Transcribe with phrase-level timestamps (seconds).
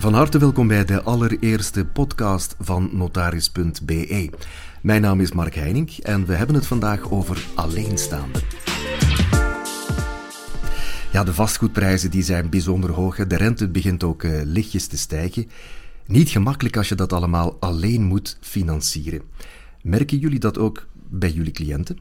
[0.00, 4.30] Van harte welkom bij de allereerste podcast van notaris.be.
[4.82, 8.42] Mijn naam is Mark Heining en we hebben het vandaag over alleenstaanden.
[11.12, 13.16] Ja, de vastgoedprijzen die zijn bijzonder hoog.
[13.26, 15.50] De rente begint ook uh, lichtjes te stijgen.
[16.06, 19.22] Niet gemakkelijk als je dat allemaal alleen moet financieren.
[19.82, 21.98] Merken jullie dat ook bij jullie cliënten?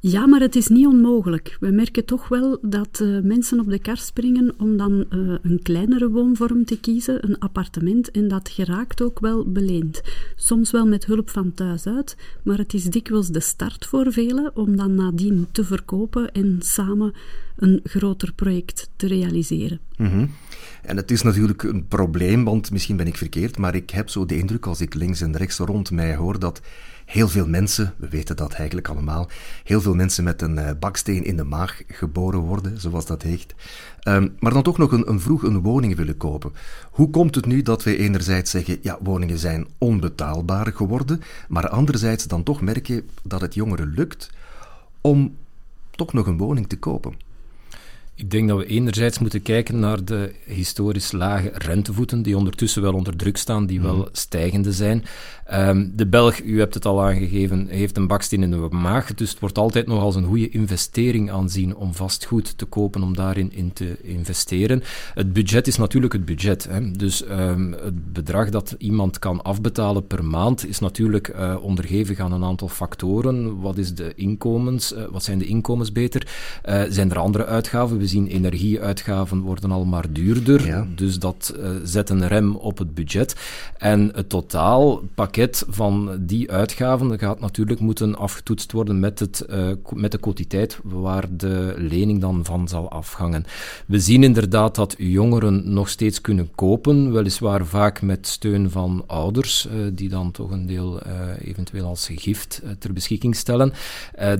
[0.00, 1.56] Ja, maar het is niet onmogelijk.
[1.60, 5.60] We merken toch wel dat uh, mensen op de kar springen om dan uh, een
[5.62, 10.02] kleinere woonvorm te kiezen, een appartement, en dat geraakt ook wel beleend.
[10.36, 14.56] Soms wel met hulp van thuis uit, maar het is dikwijls de start voor velen
[14.56, 17.12] om dan nadien te verkopen en samen
[17.56, 19.80] een groter project te realiseren.
[19.96, 20.30] -hmm.
[20.82, 24.26] En het is natuurlijk een probleem, want misschien ben ik verkeerd, maar ik heb zo
[24.26, 26.60] de indruk als ik links en rechts rond mij hoor dat
[27.08, 29.28] heel veel mensen, we weten dat eigenlijk allemaal,
[29.64, 33.54] heel veel mensen met een uh, baksteen in de maag geboren worden, zoals dat heet,
[34.08, 36.52] um, maar dan toch nog een, een, vroeg een woning willen kopen.
[36.90, 42.26] Hoe komt het nu dat wij enerzijds zeggen, ja, woningen zijn onbetaalbaar geworden, maar anderzijds
[42.26, 44.30] dan toch merken dat het jongeren lukt
[45.00, 45.36] om
[45.90, 47.27] toch nog een woning te kopen?
[48.18, 52.92] Ik denk dat we enerzijds moeten kijken naar de historisch lage rentevoeten, die ondertussen wel
[52.92, 54.08] onder druk staan, die wel mhm.
[54.12, 55.04] stijgende zijn.
[55.52, 59.30] Um, de Belg, u hebt het al aangegeven, heeft een baksteen in de maag, dus
[59.30, 63.52] het wordt altijd nog als een goede investering aanzien om vastgoed te kopen, om daarin
[63.52, 64.82] in te investeren.
[65.14, 66.66] Het budget is natuurlijk het budget.
[66.70, 66.90] Hè.
[66.90, 72.32] Dus um, het bedrag dat iemand kan afbetalen per maand is natuurlijk uh, onderhevig aan
[72.32, 73.60] een aantal factoren.
[73.60, 76.26] Wat, is de inkomens, uh, wat zijn de inkomens beter?
[76.68, 77.98] Uh, zijn er andere uitgaven?
[78.08, 80.86] Zien energieuitgaven worden al maar duurder, ja.
[80.94, 83.36] dus dat uh, zet een rem op het budget.
[83.76, 90.12] En het totaalpakket van die uitgaven gaat natuurlijk moeten afgetoetst worden met, het, uh, met
[90.12, 93.44] de quotiteit waar de lening dan van zal afhangen.
[93.86, 99.66] We zien inderdaad dat jongeren nog steeds kunnen kopen, weliswaar vaak met steun van ouders,
[99.66, 101.00] uh, die dan toch een deel
[101.40, 103.72] eventueel als gift ter beschikking stellen.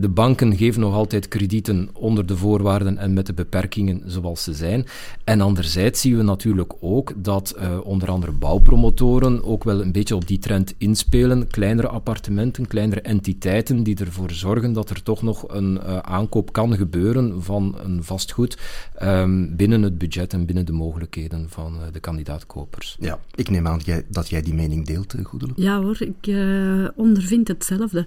[0.00, 4.42] de banken geven nog altijd kredieten onder de voorwaarden en met de beperkingen beperkingen zoals
[4.42, 4.86] ze zijn.
[5.24, 10.14] En anderzijds zien we natuurlijk ook dat uh, onder andere bouwpromotoren ook wel een beetje
[10.14, 11.46] op die trend inspelen.
[11.46, 16.76] Kleinere appartementen, kleinere entiteiten die ervoor zorgen dat er toch nog een uh, aankoop kan
[16.76, 18.58] gebeuren van een vastgoed
[19.02, 22.96] um, binnen het budget en binnen de mogelijkheden van uh, de kandidaatkopers.
[23.00, 25.52] Ja, ik neem aan dat jij die mening deelt, Goedele.
[25.56, 26.36] Ja hoor, ik
[26.96, 28.06] ondervind hetzelfde.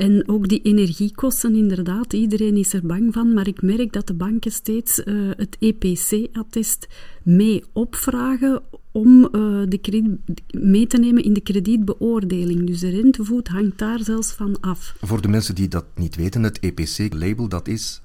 [0.00, 4.14] En ook die energiekosten, inderdaad, iedereen is er bang van, maar ik merk dat de
[4.14, 6.88] banken steeds uh, het EPC-attest
[7.22, 8.62] mee opvragen
[8.92, 10.18] om uh, de
[10.50, 12.66] mee te nemen in de kredietbeoordeling.
[12.66, 14.96] Dus de rentevoet hangt daar zelfs van af.
[15.00, 18.02] Voor de mensen die dat niet weten, het EPC-label, dat is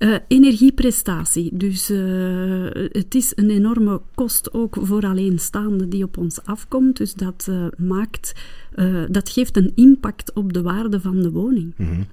[0.00, 1.50] uh, energieprestatie.
[1.56, 6.96] Dus uh, het is een enorme kost ook voor alleenstaanden die op ons afkomt.
[6.96, 8.32] Dus dat uh, maakt,
[9.08, 11.72] dat geeft een impact op de waarde van de woning.
[11.76, 12.06] -hmm.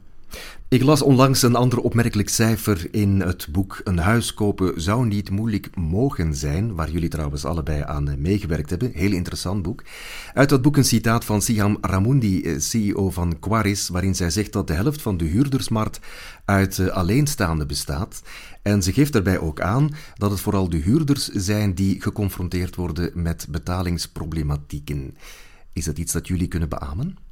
[0.70, 5.30] Ik las onlangs een ander opmerkelijk cijfer in het boek Een huis kopen zou niet
[5.30, 8.92] moeilijk mogen zijn, waar jullie trouwens allebei aan meegewerkt hebben.
[8.94, 9.84] Heel interessant boek.
[10.34, 14.68] Uit dat boek een citaat van Siham Ramundi, CEO van Quaris, waarin zij zegt dat
[14.68, 16.00] de helft van de huurdersmarkt
[16.46, 18.22] uit alleenstaanden bestaat.
[18.62, 23.12] En ze geeft daarbij ook aan dat het vooral de huurders zijn die geconfronteerd worden
[23.14, 25.18] met betalingsproblematieken.
[25.74, 27.27] Is dat iets dat jullie kunnen beamen?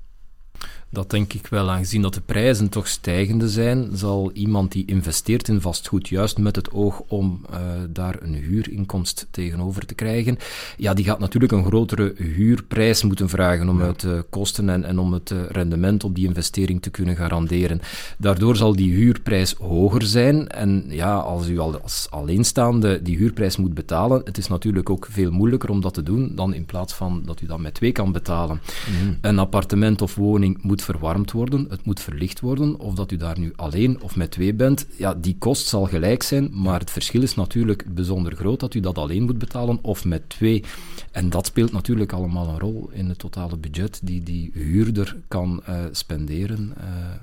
[0.96, 1.70] Dat denk ik wel.
[1.70, 6.56] Aangezien dat de prijzen toch stijgende zijn, zal iemand die investeert in vastgoed, juist met
[6.56, 7.58] het oog om uh,
[7.90, 10.38] daar een huurinkomst tegenover te krijgen,
[10.78, 13.86] ja, die gaat natuurlijk een grotere huurprijs moeten vragen om ja.
[13.86, 17.82] uit de kosten en, en om het uh, rendement op die investering te kunnen garanderen.
[18.18, 20.48] Daardoor zal die huurprijs hoger zijn.
[20.48, 25.08] En ja, als u al als alleenstaande die huurprijs moet betalen, het is natuurlijk ook
[25.10, 27.92] veel moeilijker om dat te doen dan in plaats van dat u dat met twee
[27.92, 28.62] kan betalen.
[29.04, 29.18] Mm.
[29.22, 33.40] Een appartement of woning moet verwarmd worden, het moet verlicht worden, of dat u daar
[33.40, 37.22] nu alleen of met twee bent, ja, die kost zal gelijk zijn, maar het verschil
[37.22, 40.64] is natuurlijk bijzonder groot dat u dat alleen moet betalen of met twee.
[41.12, 45.64] En dat speelt natuurlijk allemaal een rol in het totale budget die die huurder kan
[45.70, 46.74] uh, spenderen.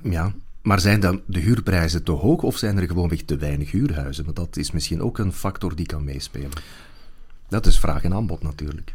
[0.05, 0.33] Uh, ja.
[0.63, 4.25] Maar zijn dan de huurprijzen te hoog of zijn er gewoonweg te weinig huurhuizen?
[4.25, 6.51] Want dat is misschien ook een factor die kan meespelen.
[7.49, 8.95] Dat is vraag en aanbod natuurlijk.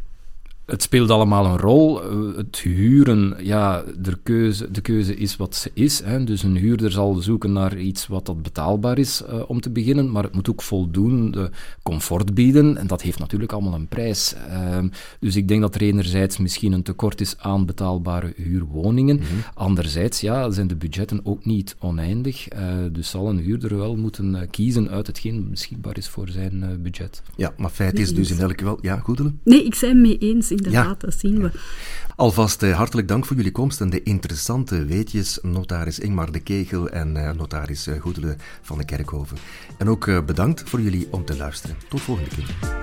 [0.68, 2.02] Het speelt allemaal een rol.
[2.02, 6.02] Eh, het huren, ja, de keuze, de keuze is wat ze is.
[6.04, 6.24] Hè.
[6.24, 10.10] Dus een huurder zal zoeken naar iets wat dat betaalbaar is uh, om te beginnen,
[10.10, 11.50] maar het moet ook voldoende
[11.82, 12.76] comfort bieden.
[12.76, 14.34] En dat heeft natuurlijk allemaal een prijs.
[14.48, 14.78] Uh,
[15.20, 19.16] dus ik denk dat er enerzijds misschien een tekort is aan betaalbare huurwoningen.
[19.16, 19.42] Mm -hmm.
[19.54, 22.52] Anderzijds ja, zijn de budgetten ook niet oneindig.
[22.52, 22.60] Uh,
[22.92, 27.22] dus zal een huurder wel moeten kiezen uit hetgeen beschikbaar is voor zijn budget.
[27.36, 28.78] Ja, maar feit is dus in elk geval...
[28.80, 29.40] Ja, Goedelen?
[29.44, 31.50] Nee, ik ben mee eens inderdaad, dat zien we.
[32.16, 36.88] Alvast eh, hartelijk dank voor jullie komst en de interessante weetjes, notaris Ingmar de Kegel
[36.88, 39.36] en eh, notaris eh, Goedele van de Kerkhoven.
[39.76, 41.76] En ook bedankt voor jullie om te luisteren.
[41.88, 42.77] Tot volgende keer.